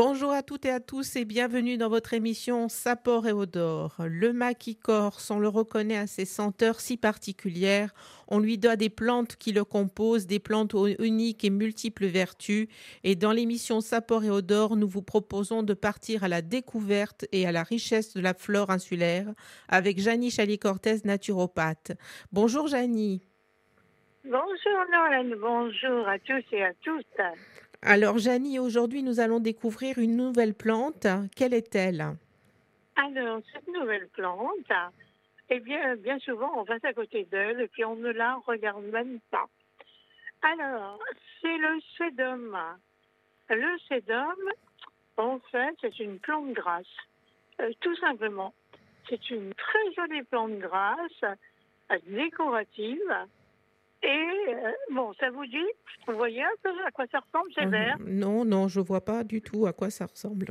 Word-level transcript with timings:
Bonjour 0.00 0.30
à 0.30 0.44
toutes 0.44 0.64
et 0.64 0.70
à 0.70 0.78
tous 0.78 1.16
et 1.16 1.24
bienvenue 1.24 1.76
dans 1.76 1.88
votre 1.88 2.14
émission 2.14 2.68
Sapor 2.68 3.26
et 3.26 3.32
Odor. 3.32 3.96
Le 4.06 4.32
maquis 4.32 4.76
corse, 4.76 5.28
on 5.32 5.40
le 5.40 5.48
reconnaît 5.48 5.96
à 5.96 6.06
ses 6.06 6.24
senteurs 6.24 6.78
si 6.78 6.96
particulières. 6.96 7.92
On 8.28 8.38
lui 8.38 8.58
doit 8.58 8.76
des 8.76 8.90
plantes 8.90 9.34
qui 9.34 9.50
le 9.50 9.64
composent, 9.64 10.28
des 10.28 10.38
plantes 10.38 10.74
aux 10.74 10.86
uniques 10.86 11.42
et 11.42 11.50
multiples 11.50 12.06
vertus. 12.06 12.68
Et 13.02 13.16
dans 13.16 13.32
l'émission 13.32 13.80
Sapor 13.80 14.22
et 14.22 14.30
Odor, 14.30 14.76
nous 14.76 14.86
vous 14.86 15.02
proposons 15.02 15.64
de 15.64 15.74
partir 15.74 16.22
à 16.22 16.28
la 16.28 16.42
découverte 16.42 17.26
et 17.32 17.44
à 17.48 17.50
la 17.50 17.64
richesse 17.64 18.14
de 18.14 18.20
la 18.20 18.34
flore 18.34 18.70
insulaire 18.70 19.26
avec 19.68 19.98
Janie 19.98 20.30
Chali-Cortez, 20.30 20.98
naturopathe. 21.06 21.90
Bonjour 22.30 22.68
Janie. 22.68 23.20
Bonjour 24.22 24.78
Noël, 24.92 25.36
bonjour 25.40 26.06
à 26.06 26.20
tous 26.20 26.44
et 26.52 26.62
à 26.62 26.72
toutes. 26.84 27.20
Alors, 27.82 28.18
Janie, 28.18 28.58
aujourd'hui, 28.58 29.04
nous 29.04 29.20
allons 29.20 29.38
découvrir 29.38 29.98
une 29.98 30.16
nouvelle 30.16 30.54
plante. 30.54 31.06
Quelle 31.36 31.54
est-elle? 31.54 32.16
Alors, 32.96 33.40
cette 33.52 33.68
nouvelle 33.68 34.08
plante, 34.08 34.72
eh 35.48 35.60
bien, 35.60 35.94
bien 35.96 36.18
souvent, 36.18 36.50
on 36.56 36.64
passe 36.64 36.84
à 36.84 36.92
côté 36.92 37.24
d'elle 37.30 37.60
et 37.60 37.68
puis 37.68 37.84
on 37.84 37.94
ne 37.94 38.10
la 38.10 38.34
regarde 38.46 38.84
même 38.84 39.20
pas. 39.30 39.48
Alors, 40.42 40.98
c'est 41.40 41.56
le 41.56 41.80
sédum. 41.96 42.58
Le 43.48 43.78
sédum, 43.88 44.36
en 45.16 45.38
fait, 45.50 45.76
c'est 45.80 46.00
une 46.00 46.18
plante 46.18 46.52
grasse. 46.52 46.86
Euh, 47.60 47.72
tout 47.80 47.96
simplement. 47.96 48.52
C'est 49.08 49.30
une 49.30 49.54
très 49.54 49.92
jolie 49.96 50.22
plante 50.24 50.58
grasse, 50.58 51.24
décorative, 52.08 53.14
et 54.02 54.08
euh, 54.48 54.70
bon, 54.92 55.12
ça 55.14 55.30
vous 55.30 55.44
dit 55.46 55.66
Vous 56.06 56.14
voyez 56.14 56.42
un 56.42 56.56
peu 56.62 56.70
à 56.86 56.90
quoi 56.90 57.04
ça 57.10 57.18
ressemble, 57.20 57.50
c'est 57.54 57.64
Euh, 57.66 57.68
vert 57.70 57.96
Non, 58.06 58.44
non, 58.44 58.68
je 58.68 58.80
vois 58.80 59.04
pas 59.04 59.24
du 59.24 59.42
tout 59.42 59.66
à 59.66 59.72
quoi 59.72 59.90
ça 59.90 60.06
ressemble. 60.06 60.46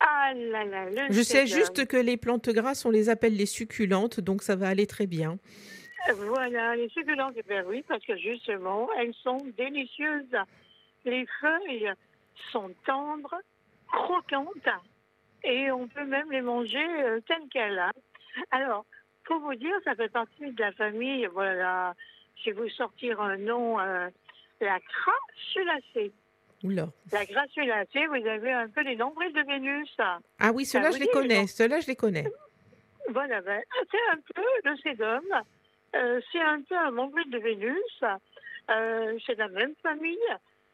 Ah 0.00 0.32
là 0.34 0.64
là, 0.64 0.86
le 0.88 1.12
Je 1.12 1.20
sais 1.22 1.46
juste 1.46 1.86
que 1.86 1.96
les 1.96 2.16
plantes 2.16 2.48
grasses, 2.48 2.84
on 2.86 2.90
les 2.90 3.08
appelle 3.10 3.36
les 3.36 3.46
succulentes, 3.46 4.20
donc 4.20 4.42
ça 4.42 4.56
va 4.56 4.68
aller 4.68 4.86
très 4.86 5.06
bien. 5.06 5.38
Voilà, 6.14 6.76
les 6.76 6.88
succulentes, 6.88 7.34
eh 7.36 7.42
bien 7.42 7.64
oui, 7.66 7.84
parce 7.86 8.04
que 8.04 8.16
justement, 8.16 8.88
elles 8.98 9.12
sont 9.22 9.38
délicieuses. 9.58 10.34
Les 11.04 11.26
feuilles 11.40 11.90
sont 12.52 12.70
tendres, 12.86 13.36
croquantes, 13.92 14.68
et 15.44 15.70
on 15.70 15.88
peut 15.88 16.04
même 16.06 16.30
les 16.32 16.40
manger 16.42 16.78
euh, 17.04 17.20
telles 17.26 17.48
quelles. 17.52 17.78
hein. 17.78 17.92
Alors, 18.50 18.84
pour 19.26 19.38
vous 19.40 19.54
dire, 19.54 19.74
ça 19.84 19.94
fait 19.94 20.08
partie 20.10 20.50
de 20.52 20.60
la 20.60 20.72
famille, 20.72 21.26
voilà, 21.32 21.94
je 22.44 22.50
vais 22.50 22.60
vous 22.60 22.68
sortir 22.70 23.20
un 23.20 23.36
nom, 23.36 23.78
euh, 23.80 24.08
la 24.60 24.78
crassulacée. 24.80 26.12
Oula. 26.62 26.88
La 27.12 27.24
crassulacée, 27.24 28.06
vous 28.06 28.26
avez 28.26 28.52
un 28.52 28.68
peu 28.68 28.82
les 28.82 28.96
nombrils 28.96 29.32
de 29.32 29.42
Vénus. 29.42 29.96
Ah 30.38 30.52
oui, 30.52 30.66
ceux-là, 30.66 30.90
je 30.90 30.98
les 30.98 31.08
connais. 31.08 31.46
Ceux-là, 31.46 31.80
je 31.80 31.86
les 31.86 31.96
connais. 31.96 32.26
Voilà, 33.08 33.40
ben, 33.40 33.62
c'est 33.90 34.10
un 34.12 34.18
peu 34.34 34.42
le 34.64 34.76
sédum. 34.78 35.24
Euh, 35.96 36.20
c'est 36.30 36.40
un 36.40 36.60
peu 36.62 36.76
un 36.76 36.90
nombril 36.92 37.28
de 37.30 37.38
Vénus. 37.38 38.04
Euh, 38.70 39.18
c'est 39.26 39.36
la 39.36 39.48
même 39.48 39.74
famille, 39.82 40.18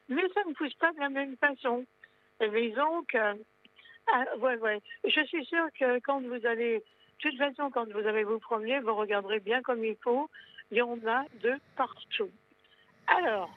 mais 0.09 0.22
ça 0.34 0.42
ne 0.47 0.53
pousse 0.55 0.75
pas 0.75 0.92
de 0.92 0.98
la 1.00 1.09
même 1.09 1.37
façon. 1.37 1.84
Et 2.41 2.48
disons 2.50 3.03
que, 3.05 3.39
ah, 4.12 4.37
ouais, 4.39 4.56
ouais. 4.56 4.81
Je 5.05 5.25
suis 5.25 5.44
sûre 5.47 5.67
que 5.78 5.98
quand 6.00 6.20
vous 6.20 6.47
allez, 6.47 6.83
de 7.22 7.31
toute 7.31 7.39
façon, 7.39 7.70
quand 7.70 7.91
vous 7.92 8.06
allez 8.06 8.25
vous 8.25 8.39
promener, 8.39 8.81
vous 8.81 8.95
regarderez 8.95 9.41
bien 9.41 9.62
comme 9.62 9.84
il 9.84 9.97
faut. 10.03 10.28
Il 10.70 10.78
y 10.78 10.83
en 10.83 10.98
a 11.06 11.25
de 11.42 11.55
partout. 11.77 12.31
Alors, 13.06 13.50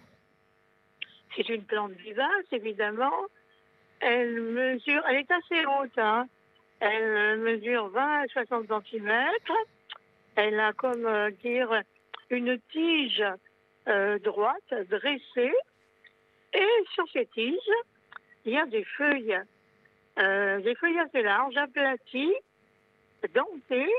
c'est 1.36 1.50
une 1.50 1.64
plante 1.64 1.92
vivace, 1.94 2.46
évidemment. 2.52 3.26
Elle 4.00 4.42
mesure, 4.42 5.04
elle 5.10 5.18
est 5.18 5.32
assez 5.32 5.66
haute, 5.66 5.98
hein. 5.98 6.28
Elle 6.80 7.40
mesure 7.40 7.90
20 7.90 8.22
à 8.22 8.28
60 8.28 8.68
cm. 8.90 9.12
Elle 10.36 10.60
a, 10.60 10.72
comme 10.72 11.06
euh, 11.06 11.30
dire, 11.44 11.82
une 12.30 12.58
tige 12.72 13.24
euh, 13.88 14.18
droite, 14.20 14.74
dressée. 14.90 15.54
Et 16.54 16.84
sur 16.94 17.06
ces 17.12 17.26
tiges, 17.28 17.58
il 18.46 18.54
y 18.54 18.58
a 18.58 18.66
des 18.66 18.86
feuilles, 18.86 19.40
euh, 20.20 20.62
des 20.62 20.76
feuilles 20.76 21.00
assez 21.00 21.22
larges, 21.22 21.58
aplaties, 21.58 22.34
dentées. 23.34 23.92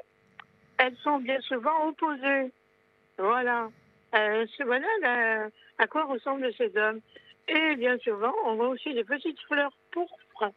Elles 0.79 0.97
sont 1.03 1.19
bien 1.19 1.41
souvent 1.43 1.89
opposées. 1.89 2.51
Voilà. 3.19 3.69
Euh, 4.15 4.47
voilà 4.65 4.87
la- 5.03 5.49
à 5.79 5.87
quoi 5.87 6.05
ressemble 6.05 6.43
le 6.43 6.53
sédum. 6.53 7.01
Et 7.49 7.77
bien 7.77 7.99
souvent, 7.99 8.33
on 8.47 8.55
voit 8.57 8.69
aussi 8.69 8.93
des 8.95 9.05
petites 9.05 9.41
fleurs 9.43 9.73
pourpres, 9.93 10.53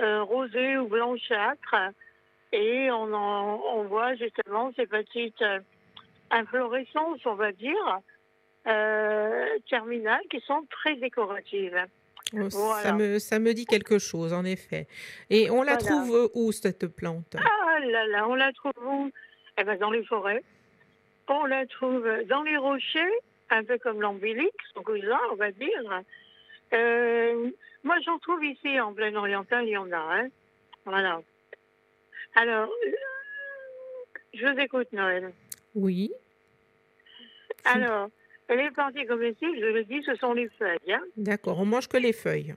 euh, 0.00 0.22
rosées 0.22 0.76
ou 0.78 0.88
blanchâtres. 0.88 1.74
Et 2.52 2.90
on, 2.90 3.12
en- 3.14 3.60
on 3.74 3.84
voit 3.84 4.14
justement 4.16 4.72
ces 4.76 4.86
petites 4.86 5.40
euh, 5.42 5.60
inflorescences, 6.30 7.24
on 7.24 7.34
va 7.34 7.52
dire, 7.52 7.98
euh, 8.66 9.46
terminales 9.68 10.22
qui 10.30 10.40
sont 10.40 10.64
très 10.70 10.96
décoratives. 10.96 11.78
Oh, 12.34 12.48
Ça, 12.82 12.92
me, 12.94 13.18
ça 13.18 13.38
me 13.38 13.52
dit 13.52 13.66
quelque 13.66 13.98
chose, 13.98 14.32
en 14.32 14.44
effet. 14.44 14.86
Et 15.28 15.50
on 15.50 15.62
la 15.62 15.76
Voilà. 15.76 15.78
trouve 15.86 16.30
où, 16.34 16.50
cette 16.52 16.86
plante? 16.86 17.36
Ah 17.38 17.61
là 17.90 18.06
là, 18.06 18.28
on 18.28 18.34
la 18.34 18.52
trouve 18.52 18.72
où? 18.84 19.10
Eh 19.58 19.64
ben, 19.64 19.78
dans 19.78 19.90
les 19.90 20.04
forêts. 20.04 20.42
On 21.28 21.44
la 21.44 21.66
trouve 21.66 22.08
dans 22.28 22.42
les 22.42 22.56
rochers, 22.56 23.12
un 23.50 23.64
peu 23.64 23.78
comme 23.78 24.00
l'ambilique, 24.00 24.50
son 24.74 24.82
cousin, 24.82 25.18
on 25.30 25.36
va 25.36 25.50
dire. 25.50 26.02
Euh, 26.74 27.50
moi, 27.84 27.96
j'en 28.04 28.18
trouve 28.18 28.44
ici, 28.44 28.80
en 28.80 28.92
plein 28.92 29.14
oriental, 29.14 29.64
il 29.66 29.70
y 29.70 29.76
en 29.76 29.90
a. 29.92 29.96
Hein. 29.96 30.28
Voilà. 30.84 31.20
Alors, 32.34 32.68
euh, 32.86 32.90
je 34.34 34.46
vous 34.46 34.58
écoute, 34.58 34.88
Noël. 34.92 35.32
Oui. 35.74 36.12
Alors, 37.64 38.08
les 38.48 38.70
parties 38.72 39.06
comestibles, 39.06 39.58
je 39.60 39.66
le 39.66 39.84
dis, 39.84 40.02
ce 40.04 40.14
sont 40.16 40.32
les 40.32 40.48
feuilles. 40.58 40.92
hein. 40.92 41.02
D'accord, 41.16 41.60
on 41.60 41.64
mange 41.66 41.88
que 41.88 41.96
les 41.98 42.12
feuilles. 42.12 42.54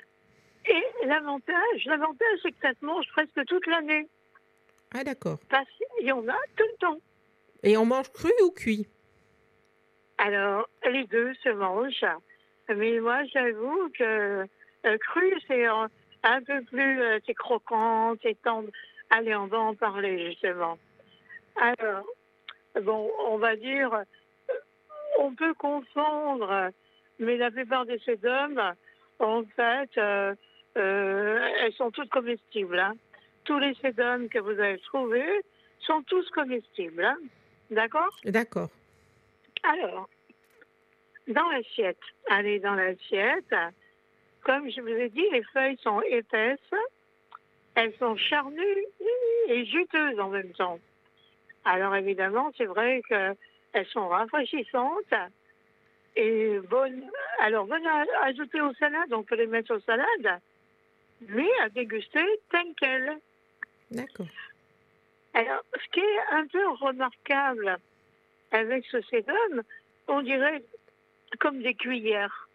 Et 0.68 0.84
l'avantage, 1.06 1.86
l'avantage, 1.86 2.40
c'est 2.42 2.52
que 2.52 2.58
ça 2.62 2.72
se 2.80 2.86
mange 2.86 3.06
presque 3.10 3.46
toute 3.46 3.68
l'année. 3.68 4.08
Ah, 4.98 5.04
d'accord. 5.04 5.40
Parce 5.50 5.68
qu'il 5.98 6.08
y 6.08 6.12
en 6.12 6.26
a 6.28 6.38
tout 6.56 6.64
le 6.64 6.78
temps. 6.80 6.98
Et 7.64 7.76
on 7.78 7.86
mange 7.86 8.12
cru 8.12 8.32
ou 8.44 8.52
cuit? 8.52 8.88
Alors, 10.18 10.70
les 10.90 11.06
deux 11.08 11.34
se 11.44 11.50
mangent. 11.50 12.06
Mais 12.70 13.00
moi, 13.00 13.24
j'avoue 13.26 13.90
que 13.98 14.46
euh, 14.86 14.98
cru, 15.00 15.34
c'est 15.48 15.66
un, 15.66 15.90
un 16.24 16.42
peu 16.42 16.62
plus, 16.64 17.02
euh, 17.02 17.20
c'est 17.26 17.34
croquant, 17.34 18.16
c'est 18.22 18.42
tendre. 18.42 18.70
Allez, 19.10 19.36
on 19.36 19.48
va 19.48 19.60
en 19.60 19.76
parler 19.76 20.28
justement. 20.32 20.78
Alors, 21.58 22.06
bon, 22.82 23.12
on 23.28 23.38
va 23.38 23.56
dire, 23.56 23.94
euh, 23.94 24.54
on 25.20 25.36
peut 25.36 25.54
confondre, 25.56 26.70
mais 27.20 27.38
la 27.38 27.52
plupart 27.52 27.86
des 27.86 28.00
sédums, 28.00 28.62
en 29.20 29.44
fait, 29.56 29.90
euh, 29.98 30.34
euh, 30.78 31.50
elles 31.62 31.74
sont 31.74 31.92
toutes 31.92 32.10
comestibles. 32.10 32.80
hein. 32.80 32.94
Tous 33.46 33.60
les 33.60 33.74
sédums 33.76 34.28
que 34.30 34.40
vous 34.40 34.60
avez 34.60 34.80
trouvés 34.80 35.42
sont 35.80 36.02
tous 36.04 36.28
comestibles. 36.32 37.04
hein. 37.04 37.18
D'accord? 37.72 38.10
D'accord. 38.26 38.70
alors, 39.64 40.10
dans 41.28 41.50
l'assiette, 41.50 41.98
allez 42.30 42.60
dans 42.60 42.76
l'assiette. 42.76 43.56
Comme 44.44 44.70
je 44.70 44.82
vous 44.82 44.88
ai 44.90 45.10
dit, 45.10 45.26
les 45.32 45.44
feuilles 45.54 45.78
sont 45.82 46.02
épaisses, 46.02 46.60
elles 47.74 47.96
sont 47.98 48.16
charnues 48.16 48.84
et 49.48 49.66
juteuses 49.66 50.20
en 50.20 50.30
même 50.30 50.54
temps. 50.54 50.80
Alors 51.66 51.96
évidemment, 51.96 52.52
c'est 52.58 52.66
vrai 52.66 53.02
qu'elles 53.10 53.88
sont 53.88 54.08
rafraîchissantes 54.08 55.14
et 56.16 56.60
bonnes. 56.70 57.10
Alors, 57.40 57.66
bonnes 57.66 57.86
à 57.88 58.06
ajouter 58.26 58.62
aux 58.62 58.74
salades, 58.76 59.12
on 59.14 59.24
peut 59.24 59.36
les 59.36 59.48
mettre 59.48 59.76
aux 59.76 59.80
salades, 59.82 60.40
mais 61.28 61.50
à 61.64 61.70
déguster 61.70 62.24
telles 62.52 62.74
quelles. 62.80 63.18
D'accord. 63.92 64.28
Alors, 65.34 65.64
ce 65.74 65.92
qui 65.92 66.00
est 66.00 66.20
un 66.32 66.48
peu 66.48 66.68
remarquable 66.70 67.78
avec 68.52 68.86
ce 68.86 69.02
sédum, 69.02 69.64
on 70.08 70.22
dirait 70.22 70.64
comme 71.40 71.62
des 71.62 71.74
cuillères. 71.74 72.48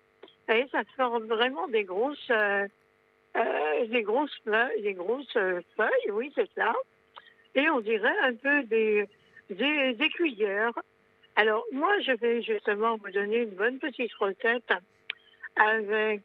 Voyez, 0.48 0.66
ça 0.72 0.82
forme 0.96 1.26
vraiment 1.26 1.68
des 1.68 1.84
grosses, 1.84 2.30
euh, 2.30 2.66
euh, 3.36 3.86
des 3.86 4.02
grosses 4.02 4.34
des 4.82 4.94
grosses 4.94 5.36
euh, 5.36 5.60
feuilles, 5.76 6.10
oui, 6.10 6.32
c'est 6.34 6.50
ça. 6.56 6.72
Et 7.54 7.68
on 7.68 7.80
dirait 7.80 8.18
un 8.22 8.34
peu 8.34 8.62
des, 8.64 9.06
des, 9.50 10.08
cuillères. 10.14 10.78
Alors, 11.36 11.64
moi, 11.72 11.92
je 12.00 12.12
vais 12.12 12.42
justement 12.42 12.96
vous 12.96 13.10
donner 13.10 13.42
une 13.42 13.50
bonne 13.50 13.78
petite 13.78 14.12
recette 14.14 14.72
avec, 15.56 16.22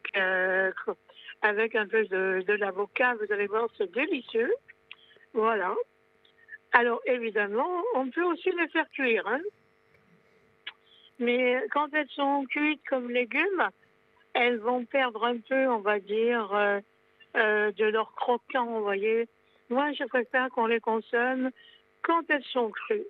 avec 1.41 1.75
un 1.75 1.87
peu 1.87 2.05
de 2.05 2.53
l'avocat. 2.53 3.15
Vous 3.15 3.31
allez 3.33 3.47
voir, 3.47 3.67
c'est 3.77 3.91
délicieux. 3.91 4.53
Voilà. 5.35 5.75
Alors, 6.71 7.01
évidemment, 7.05 7.83
on 7.95 8.09
peut 8.09 8.23
aussi 8.23 8.49
les 8.51 8.67
faire 8.69 8.89
cuire. 8.89 9.27
hein. 9.27 9.41
Mais 11.19 11.61
quand 11.71 11.93
elles 11.93 12.09
sont 12.09 12.45
cuites 12.49 12.81
comme 12.89 13.11
légumes, 13.11 13.69
elles 14.33 14.57
vont 14.57 14.85
perdre 14.85 15.25
un 15.25 15.37
peu, 15.37 15.67
on 15.67 15.79
va 15.79 15.99
dire, 15.99 16.53
euh, 16.53 16.79
euh, 17.37 17.71
de 17.73 17.85
leur 17.85 18.13
croquant, 18.15 18.65
vous 18.65 18.83
voyez. 18.83 19.27
Moi, 19.69 19.91
je 19.93 20.05
préfère 20.05 20.49
qu'on 20.49 20.67
les 20.67 20.79
consomme 20.79 21.51
quand 22.01 22.23
elles 22.29 22.43
sont 22.51 22.69
crues. 22.69 23.05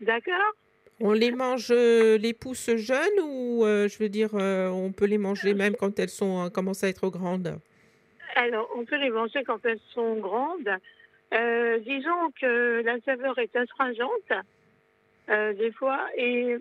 D'accord? 0.00 0.52
On 1.00 1.12
les 1.12 1.30
mange, 1.30 1.70
euh, 1.70 2.18
les 2.18 2.34
pousses 2.34 2.74
jeunes 2.76 3.20
ou, 3.22 3.62
je 3.64 3.98
veux 3.98 4.08
dire, 4.08 4.34
on 4.34 4.92
peut 4.92 5.06
les 5.06 5.18
manger 5.18 5.54
même 5.54 5.76
quand 5.76 5.98
elles 5.98 6.08
sont, 6.08 6.50
commencent 6.50 6.84
à 6.84 6.88
être 6.88 7.08
grandes? 7.08 7.58
Alors, 8.36 8.68
on 8.74 8.84
peut 8.84 8.96
les 8.96 9.10
manger 9.10 9.44
quand 9.44 9.64
elles 9.64 9.80
sont 9.94 10.16
grandes. 10.16 10.70
Euh, 11.34 11.78
disons 11.80 12.30
que 12.40 12.82
la 12.84 13.00
saveur 13.00 13.38
est 13.38 13.54
astringente, 13.54 14.32
euh, 15.28 15.52
des 15.54 15.72
fois, 15.72 16.06
et 16.16 16.56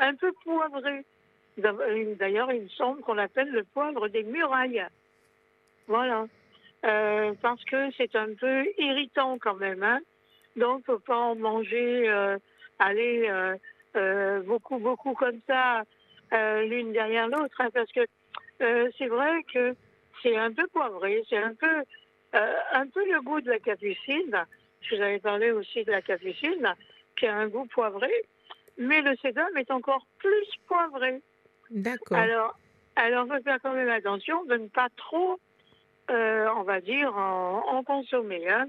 un 0.00 0.14
peu 0.14 0.32
poivrée. 0.44 1.04
D'ailleurs, 1.56 2.52
il 2.52 2.62
me 2.62 2.68
semble 2.68 3.00
qu'on 3.02 3.14
l'appelle 3.14 3.50
le 3.50 3.64
poivre 3.64 4.08
des 4.08 4.22
murailles. 4.24 4.84
Voilà. 5.86 6.26
Euh, 6.84 7.32
parce 7.40 7.64
que 7.64 7.90
c'est 7.96 8.14
un 8.14 8.34
peu 8.34 8.66
irritant 8.78 9.38
quand 9.38 9.54
même. 9.54 9.82
Hein? 9.82 10.00
Donc, 10.56 10.84
faut 10.84 10.98
pas 10.98 11.16
en 11.16 11.34
manger, 11.34 12.08
euh, 12.08 12.38
aller 12.78 13.26
euh, 13.28 13.56
euh, 13.96 14.42
beaucoup, 14.42 14.78
beaucoup 14.78 15.14
comme 15.14 15.40
ça, 15.46 15.82
euh, 16.32 16.62
l'une 16.62 16.92
derrière 16.92 17.28
l'autre. 17.28 17.54
hein, 17.60 17.70
parce 17.72 17.90
que 17.92 18.00
euh, 18.62 18.90
c'est 18.98 19.06
vrai 19.06 19.42
que 19.52 19.74
c'est 20.22 20.36
un 20.36 20.52
peu 20.52 20.66
poivré, 20.68 21.22
c'est 21.28 21.38
un 21.38 21.54
peu, 21.54 21.82
euh, 22.34 22.54
un 22.72 22.86
peu 22.88 23.04
le 23.10 23.20
goût 23.22 23.40
de 23.40 23.50
la 23.50 23.58
capucine. 23.58 24.44
Je 24.80 24.96
vous 24.96 25.02
avais 25.02 25.18
parlé 25.18 25.50
aussi 25.50 25.84
de 25.84 25.90
la 25.90 26.02
capucine, 26.02 26.74
qui 27.16 27.26
a 27.26 27.36
un 27.36 27.48
goût 27.48 27.66
poivré. 27.66 28.10
Mais 28.76 29.02
le 29.02 29.16
sédum 29.16 29.56
est 29.56 29.70
encore 29.70 30.06
plus 30.18 30.46
poivré. 30.66 31.22
D'accord. 31.70 32.18
Alors, 32.18 32.58
alors, 32.96 33.26
faut 33.26 33.42
faire 33.42 33.58
quand 33.62 33.72
même 33.72 33.88
attention 33.88 34.44
de 34.44 34.56
ne 34.56 34.68
pas 34.68 34.88
trop, 34.96 35.38
euh, 36.10 36.48
on 36.56 36.62
va 36.62 36.80
dire, 36.80 37.16
en, 37.16 37.64
en 37.68 37.82
consommer. 37.82 38.48
Hein. 38.48 38.68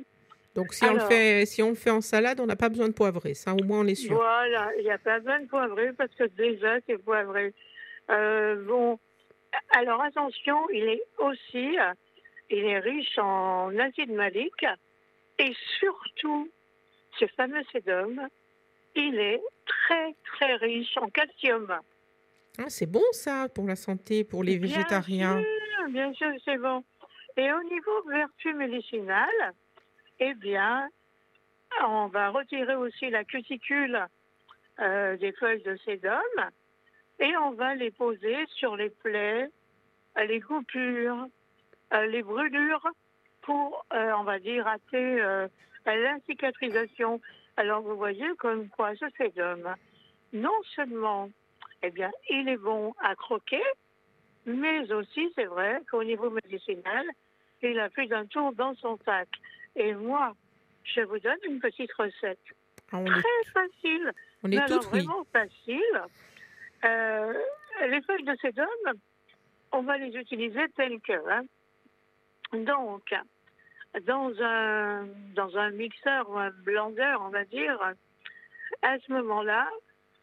Donc, 0.55 0.73
si 0.73 0.85
on, 0.85 0.93
le 0.93 0.99
fait, 1.01 1.45
si 1.45 1.61
on 1.61 1.69
le 1.69 1.75
fait 1.75 1.89
en 1.89 1.99
salade, 1.99 2.39
on 2.39 2.45
n'a 2.45 2.55
pas 2.55 2.69
besoin 2.69 2.87
de 2.87 2.93
poivrer. 2.93 3.33
Ça, 3.33 3.53
au 3.53 3.63
moins, 3.63 3.81
on 3.81 3.87
est 3.87 3.95
sûr. 3.95 4.15
Voilà, 4.15 4.71
il 4.77 4.83
n'y 4.83 4.91
a 4.91 4.97
pas 4.97 5.19
besoin 5.19 5.41
de 5.41 5.47
poivrer 5.47 5.91
parce 5.93 6.13
que 6.15 6.23
déjà 6.23 6.77
c'est 6.87 6.97
poivré. 6.97 7.53
Euh, 8.09 8.63
bon, 8.65 8.97
alors 9.75 10.01
attention, 10.01 10.57
il 10.69 10.85
est 10.85 11.03
aussi, 11.17 11.77
il 12.49 12.65
est 12.65 12.79
riche 12.79 13.17
en 13.17 13.77
acide 13.79 14.11
malique 14.11 14.65
et 15.39 15.53
surtout, 15.79 16.49
ce 17.19 17.25
fameux 17.35 17.63
sédum, 17.71 18.27
il 18.95 19.19
est 19.19 19.41
très 19.65 20.15
très 20.23 20.55
riche 20.55 20.95
en 20.97 21.09
calcium. 21.09 21.79
Ah, 22.57 22.69
c'est 22.69 22.85
bon, 22.89 23.03
ça, 23.11 23.49
pour 23.53 23.67
la 23.67 23.75
santé, 23.75 24.23
pour 24.23 24.43
les 24.43 24.57
Bien 24.57 24.67
végétariens. 24.69 25.41
sûr, 25.41 25.89
bien 25.89 26.13
sûr, 26.13 26.31
c'est 26.45 26.57
bon. 26.57 26.83
Et 27.37 27.51
au 27.51 27.63
niveau 27.63 28.03
vertu 28.09 28.53
médicinale, 28.53 29.53
eh 30.19 30.33
bien, 30.35 30.87
on 31.85 32.07
va 32.07 32.29
retirer 32.29 32.75
aussi 32.75 33.09
la 33.09 33.25
cuticule 33.25 34.07
euh, 34.79 35.17
des 35.17 35.33
feuilles 35.33 35.63
de 35.63 35.75
sédum 35.83 36.21
et 37.19 37.35
on 37.37 37.51
va 37.51 37.75
les 37.75 37.91
poser 37.91 38.37
sur 38.55 38.77
les 38.77 38.89
plaies, 38.89 39.49
les 40.27 40.39
coupures, 40.39 41.27
les 41.91 42.23
brûlures 42.23 42.87
pour, 43.41 43.85
euh, 43.93 44.11
on 44.17 44.23
va 44.23 44.39
dire, 44.39 44.67
hâter 44.67 45.21
euh, 45.21 45.47
la 45.85 46.19
cicatrisation. 46.25 47.21
Alors 47.57 47.81
vous 47.81 47.95
voyez 47.95 48.27
comme 48.37 48.67
quoi 48.69 48.95
ce 48.95 49.05
sédum, 49.17 49.75
non 50.33 50.55
seulement, 50.75 51.29
eh 51.83 51.91
bien, 51.91 52.11
il 52.29 52.49
est 52.49 52.57
bon 52.57 52.93
à 52.99 53.15
croquer, 53.15 53.63
mais 54.45 54.91
aussi, 54.91 55.31
c'est 55.35 55.45
vrai 55.45 55.81
qu'au 55.89 56.03
niveau 56.03 56.29
médicinal, 56.29 57.05
il 57.61 57.79
a 57.79 57.89
plus 57.89 58.07
d'un 58.07 58.25
tour 58.25 58.51
dans 58.53 58.75
son 58.75 58.97
sac. 59.05 59.27
Et 59.75 59.93
moi, 59.93 60.35
je 60.83 61.01
vous 61.01 61.19
donne 61.19 61.37
une 61.47 61.59
petite 61.59 61.91
recette 61.93 62.39
Ah, 62.91 63.01
est, 63.01 63.05
très 63.05 63.51
facile, 63.53 64.11
on 64.43 64.51
est 64.51 64.57
alors 64.57 64.81
toutes 64.81 64.93
oui. 64.93 64.99
vraiment 64.99 65.25
facile. 65.31 66.01
Euh, 66.83 67.33
les 67.87 68.01
feuilles 68.03 68.23
de 68.23 68.35
sédum, 68.41 68.67
on 69.71 69.81
va 69.81 69.97
les 69.97 70.15
utiliser 70.15 70.67
telles 70.75 70.99
que. 71.01 71.29
hein. 71.29 71.43
Donc, 72.63 73.13
dans 74.05 74.31
un, 74.41 75.07
dans 75.35 75.57
un 75.57 75.71
mixeur 75.71 76.29
ou 76.29 76.37
un 76.37 76.51
blender, 76.51 77.15
on 77.21 77.29
va 77.29 77.45
dire, 77.45 77.79
à 78.81 78.99
ce 78.99 79.11
moment-là, 79.13 79.67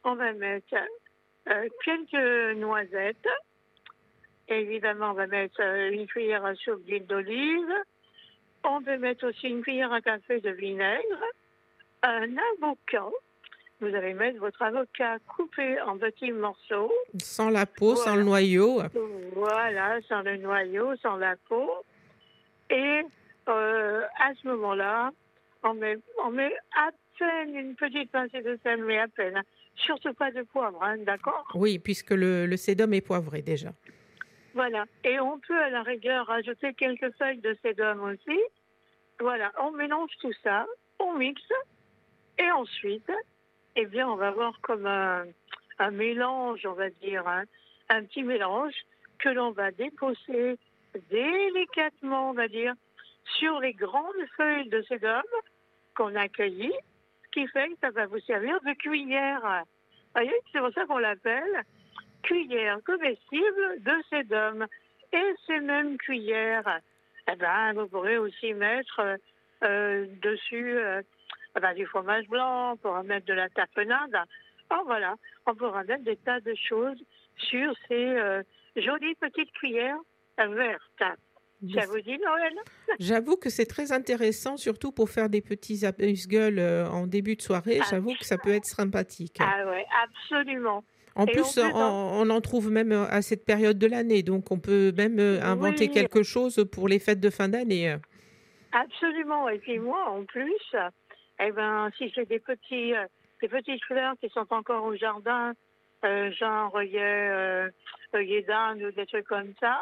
on 0.05 0.15
va 0.15 0.33
mettre 0.33 0.75
euh, 1.49 1.69
quelques 1.85 2.57
noisettes. 2.57 3.29
Évidemment, 4.49 5.11
on 5.11 5.15
va 5.15 5.27
mettre 5.27 5.61
euh, 5.61 5.91
une 5.91 6.07
cuillère 6.07 6.45
à 6.45 6.55
soupe 6.55 6.85
d'huile 6.85 7.07
d'olive. 7.07 7.73
On 8.65 8.83
peut 8.83 8.99
mettre 8.99 9.29
aussi 9.29 9.49
une 9.49 9.63
cuillère 9.63 9.93
à 9.93 10.01
café 10.01 10.41
de 10.41 10.51
vinaigre. 10.51 11.25
Un 12.03 12.37
avocat. 12.57 13.09
Vous 13.81 13.93
allez 13.95 14.15
mettre 14.15 14.39
votre 14.39 14.63
avocat 14.63 15.19
coupé 15.37 15.81
en 15.81 15.99
petits 15.99 16.31
morceaux. 16.31 16.93
Sans 17.19 17.51
la 17.51 17.67
peau, 17.67 17.97
sans 17.97 18.15
le 18.15 18.23
noyau. 18.23 18.81
Voilà, 19.35 20.01
sans 20.03 20.23
le 20.23 20.37
noyau, 20.37 20.95
sans 20.97 21.17
la 21.17 21.35
peau. 21.49 21.69
Et 22.73 23.03
euh, 23.49 24.03
à 24.19 24.35
ce 24.35 24.49
moment-là, 24.49 25.13
on 25.63 25.75
met, 25.75 25.99
on 26.25 26.31
met 26.31 26.53
à 26.77 26.91
peine 27.19 27.55
une 27.55 27.77
petite 27.77 28.11
pincée 28.11 28.43
de 28.43 28.59
sel, 28.65 28.83
mais 28.83 28.99
à 28.99 29.07
peine. 29.07 29.41
Surtout 29.77 30.15
pas 30.15 30.33
de 30.33 30.43
poivre, 30.43 30.83
hein, 30.83 30.97
d'accord? 30.99 31.47
Oui, 31.55 31.79
puisque 31.79 32.11
le, 32.11 32.47
le 32.47 32.57
sédum 32.57 32.93
est 32.95 33.01
poivré 33.01 33.43
déjà. 33.43 33.71
Voilà. 34.55 34.85
Et 35.05 35.21
on 35.21 35.39
peut 35.39 35.63
à 35.63 35.71
la 35.71 35.83
rigueur 35.83 36.29
ajouter 36.31 36.75
quelques 36.75 37.15
feuilles 37.17 37.41
de 37.41 37.57
sédum 37.63 38.03
aussi. 38.03 38.41
Voilà, 39.21 39.53
on 39.61 39.71
mélange 39.71 40.11
tout 40.21 40.33
ça, 40.43 40.67
on 40.99 41.13
mixe, 41.13 41.53
et 42.39 42.51
ensuite, 42.51 43.13
eh 43.77 43.87
bien, 43.87 44.09
on 44.09 44.17
va 44.17 44.29
avoir 44.29 44.59
comme 44.63 44.87
un, 44.87 45.25
un 45.79 45.91
mélange, 45.93 46.67
on 46.67 46.73
va 46.73 46.91
dire, 46.91 47.29
hein, 47.29 47.45
un 47.89 48.03
petit 48.05 48.25
mélange 48.25 48.75
que 49.19 49.29
l'on 49.29 49.53
va 49.53 49.71
déposer 49.71 50.59
délicatement, 51.11 52.31
on 52.31 52.35
va 52.35 52.49
dire, 52.49 52.75
sur 53.39 53.61
les 53.61 53.73
grandes 53.73 54.27
feuilles 54.37 54.69
de 54.69 54.83
sédum 54.83 55.23
qu'on 55.95 56.15
a 56.17 56.29
cueillies, 56.29 56.75
ce 57.25 57.29
qui 57.31 57.47
fait 57.49 57.69
que 57.69 57.79
ça 57.81 57.91
va 57.91 58.07
vous 58.07 58.21
servir 58.21 58.61
de 58.63 58.73
cuillère. 58.75 59.41
Vous 59.43 60.21
voyez, 60.21 60.35
c'est 60.53 60.59
pour 60.59 60.73
ça 60.73 60.85
qu'on 60.87 60.99
l'appelle 60.99 61.65
cuillère 62.23 62.79
comestible 62.85 63.83
de 63.83 63.93
sédum. 64.11 64.67
Et 65.13 65.35
ces 65.47 65.61
mêmes 65.61 65.99
cuillères, 65.99 66.81
eh 67.31 67.37
ben, 67.37 67.75
vous 67.75 67.87
pourrez 67.87 68.17
aussi 68.17 68.55
mettre 68.55 69.01
euh, 69.01 69.17
euh, 69.63 70.07
dessus 70.23 70.79
euh, 70.79 71.03
eh 71.57 71.61
ben, 71.61 71.75
du 71.75 71.87
fromage 71.87 72.27
blanc, 72.29 72.73
on 72.73 72.77
pourra 72.77 73.03
mettre 73.03 73.27
de 73.27 73.35
la 73.35 73.49
tapenade. 73.51 74.17
Oh, 74.71 74.83
voilà, 74.87 75.17
on 75.47 75.55
pourra 75.55 75.85
mettre 75.85 76.05
des 76.05 76.17
tas 76.17 76.41
de 76.41 76.55
choses 76.55 76.99
sur 77.37 77.75
ces 77.89 78.17
euh, 78.17 78.43
jolies 78.77 79.15
petites 79.17 79.53
cuillères 79.53 79.99
vertes. 80.49 81.19
Ça 81.75 81.87
vous 81.87 82.01
dit, 82.01 82.19
Noël? 82.19 82.55
J'avoue 82.99 83.37
que 83.37 83.49
c'est 83.49 83.67
très 83.67 83.93
intéressant, 83.93 84.57
surtout 84.57 84.91
pour 84.91 85.11
faire 85.11 85.29
des 85.29 85.41
petits 85.41 85.87
amuse-gueules 85.87 86.59
euh, 86.59 86.89
en 86.89 87.07
début 87.07 87.37
de 87.37 87.43
soirée. 87.43 87.79
Ah. 87.81 87.87
J'avoue 87.89 88.15
que 88.15 88.25
ça 88.25 88.37
peut 88.37 88.53
être 88.53 88.65
sympathique. 88.65 89.37
Ah 89.41 89.65
ouais, 89.67 89.87
absolument. 90.03 90.83
En 91.15 91.27
et 91.27 91.31
plus, 91.31 91.59
on 91.59 91.71
peut 91.71 91.77
on, 91.77 92.21
on 92.27 92.31
en 92.31 92.41
trouve 92.41 92.71
même 92.73 92.91
euh, 92.91 93.07
à 93.09 93.23
cette 93.23 93.45
période 93.45 93.79
de 93.79 93.87
l'année, 93.87 94.25
donc 94.25 94.51
on 94.51 94.59
peut 94.59 94.93
même 94.97 95.21
euh, 95.21 95.41
inventer 95.43 95.85
Oui. 95.85 95.91
quelque 95.91 96.25
chose 96.25 96.67
pour 96.73 96.89
les 96.89 96.99
fêtes 96.99 97.21
de 97.21 97.31
fin 97.31 97.49
d'année. 97.49 97.97
Absolument. 98.73 99.49
Et 99.49 99.59
puis 99.59 99.79
moi, 99.79 100.09
en 100.09 100.25
plus, 100.25 100.75
eh 101.39 101.53
ben, 101.53 101.91
si 101.97 102.11
j'ai 102.15 102.25
des 102.25 102.39
petits, 102.39 102.95
euh, 102.95 103.07
des 103.41 103.49
petites 103.49 103.85
fleurs 103.85 104.15
qui 104.21 104.29
sont 104.31 104.47
encore 104.51 104.85
au 104.85 104.97
jardin, 104.97 105.53
euh, 106.05 106.33
genre 106.33 106.75
œillet, 106.77 107.01
euh, 107.31 107.71
d'Inde 108.13 108.83
ou 108.83 108.91
des 108.93 109.07
trucs 109.07 109.27
comme 109.27 109.53
ça, 109.61 109.81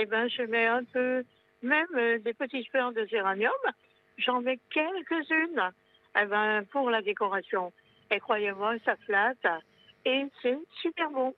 eh 0.00 0.06
ben, 0.06 0.28
je 0.28 0.42
mets 0.42 0.66
un 0.66 0.84
peu, 0.84 1.24
même 1.62 1.86
euh, 1.96 2.18
des 2.20 2.32
petites 2.32 2.68
fleurs 2.68 2.92
de 2.92 3.04
géranium, 3.06 3.50
j'en 4.16 4.40
mets 4.40 4.60
quelques-unes, 4.70 5.72
eh 6.20 6.24
ben, 6.26 6.64
pour 6.70 6.88
la 6.88 7.02
décoration. 7.02 7.72
Et 8.12 8.20
croyez-moi, 8.20 8.76
ça 8.84 8.94
flatte 9.04 9.44
et 10.04 10.24
c'est 10.40 10.58
super 10.80 11.10
bon. 11.10 11.34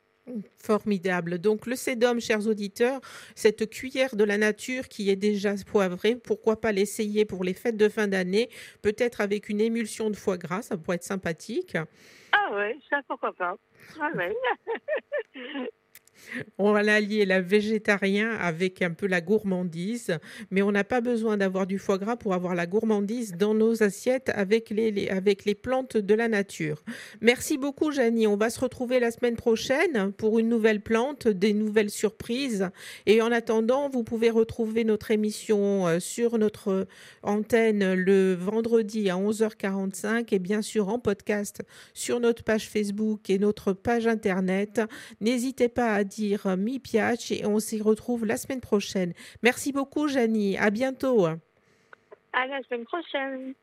Formidable. 0.59 1.39
Donc 1.39 1.67
le 1.67 1.75
sédum, 1.75 2.21
chers 2.21 2.47
auditeurs, 2.47 3.01
cette 3.35 3.71
cuillère 3.71 4.15
de 4.15 4.25
la 4.25 4.37
nature 4.37 4.89
qui 4.89 5.09
est 5.09 5.17
déjà 5.17 5.55
poivrée, 5.67 6.17
pourquoi 6.17 6.61
pas 6.61 6.71
l'essayer 6.71 7.25
pour 7.25 7.43
les 7.43 7.55
fêtes 7.55 7.79
de 7.79 7.89
fin 7.89 8.09
d'année, 8.09 8.51
peut-être 8.83 9.23
avec 9.23 9.49
une 9.49 9.63
émulsion 9.63 10.11
de 10.11 10.17
foie 10.17 10.37
gras, 10.37 10.61
ça 10.61 10.77
pourrait 10.77 10.97
être 10.97 11.03
sympathique. 11.03 11.79
Ah 12.33 12.55
ouais, 12.55 12.79
ça 12.91 13.01
pourquoi 13.09 13.33
pas. 13.33 13.57
Ah 13.99 14.11
ouais. 14.15 14.37
On 16.59 16.73
va 16.73 16.81
allier 16.93 17.25
la 17.25 17.41
végétarien 17.41 18.31
avec 18.33 18.83
un 18.83 18.91
peu 18.91 19.07
la 19.07 19.21
gourmandise, 19.21 20.19
mais 20.51 20.63
on 20.63 20.73
n'a 20.73 20.85
pas 20.85 21.01
besoin 21.01 21.37
d'avoir 21.37 21.67
du 21.67 21.79
foie 21.79 21.99
gras 21.99 22.17
pour 22.17 22.35
avoir 22.35 22.55
la 22.55 22.67
gourmandise 22.67 23.35
dans 23.37 23.55
nos 23.55 23.83
assiettes 23.83 24.31
avec 24.35 24.71
les, 24.71 25.09
avec 25.09 25.45
les 25.45 25.55
plantes 25.55 25.97
de 25.97 26.15
la 26.15 26.29
nature. 26.29 26.83
Merci 27.21 27.59
beaucoup, 27.59 27.93
Janie. 27.93 28.27
On 28.27 28.37
va 28.37 28.51
se 28.51 28.61
retrouver 28.61 29.01
la 29.01 29.11
semaine 29.11 29.37
prochaine 29.37 30.13
pour 30.13 30.39
une 30.39 30.49
nouvelle 30.49 30.81
plante, 30.81 31.29
des 31.29 31.53
nouvelles 31.53 31.91
surprises. 31.91 32.71
Et 33.07 33.23
en 33.23 33.33
attendant, 33.33 33.89
vous 33.89 34.05
pouvez 34.05 34.31
retrouver 34.31 34.85
notre 34.85 35.11
émission 35.11 35.87
euh, 35.87 36.01
sur 36.01 36.39
notre 36.39 36.87
antenne 37.23 37.95
le 37.95 38.35
vendredi 38.35 39.11
à 39.11 39.17
11h45 39.17 40.35
et 40.35 40.39
bien 40.39 40.63
sûr 40.63 40.89
en 40.89 40.99
podcast 40.99 41.63
sur 41.95 42.21
notre 42.21 42.43
page 42.43 42.69
Facebook 42.69 43.31
et 43.31 43.39
notre 43.39 43.73
page 43.73 44.07
internet. 44.07 44.81
N'hésitez 45.21 45.69
pas 45.69 45.95
à 45.95 46.05
dire 46.11 46.47
euh, 46.47 46.57
mi 46.57 46.79
piace 46.79 47.31
et 47.31 47.47
on 47.47 47.59
s'y 47.59 47.81
retrouve 47.81 48.27
la 48.27 48.37
semaine 48.37 48.61
prochaine. 48.61 49.15
Merci 49.43 49.73
beaucoup, 49.73 50.09
Janie. 50.09 50.59
À 50.59 50.71
bientôt. 50.71 51.27
À 51.27 52.47
la 52.47 52.63
semaine 52.65 52.85
prochaine. 52.85 53.55